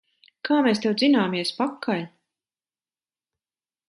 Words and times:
Kā 0.47 0.55
mēs 0.67 0.79
tev 0.85 0.95
dzināmies 1.01 1.51
pakaļ! 1.59 2.01